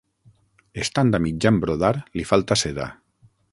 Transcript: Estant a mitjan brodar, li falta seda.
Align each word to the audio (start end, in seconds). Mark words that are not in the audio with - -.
Estant 0.83 1.11
a 1.17 1.19
mitjan 1.27 1.61
brodar, 1.65 1.93
li 2.21 2.27
falta 2.33 2.61
seda. 2.65 2.91